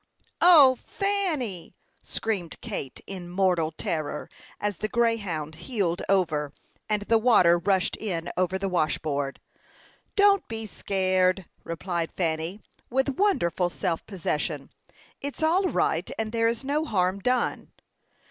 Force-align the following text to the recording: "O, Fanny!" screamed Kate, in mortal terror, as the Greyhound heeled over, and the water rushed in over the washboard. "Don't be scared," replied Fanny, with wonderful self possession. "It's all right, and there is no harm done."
"O, 0.41 0.77
Fanny!" 0.79 1.75
screamed 2.01 2.59
Kate, 2.59 3.01
in 3.05 3.29
mortal 3.29 3.69
terror, 3.71 4.29
as 4.59 4.77
the 4.77 4.87
Greyhound 4.87 5.53
heeled 5.53 6.01
over, 6.09 6.51
and 6.89 7.03
the 7.03 7.19
water 7.19 7.59
rushed 7.59 7.95
in 7.97 8.27
over 8.35 8.57
the 8.57 8.67
washboard. 8.67 9.39
"Don't 10.15 10.47
be 10.47 10.65
scared," 10.65 11.45
replied 11.63 12.11
Fanny, 12.11 12.61
with 12.89 13.09
wonderful 13.19 13.69
self 13.69 14.03
possession. 14.07 14.71
"It's 15.21 15.43
all 15.43 15.65
right, 15.65 16.09
and 16.17 16.31
there 16.31 16.47
is 16.47 16.63
no 16.63 16.83
harm 16.83 17.19
done." 17.19 17.71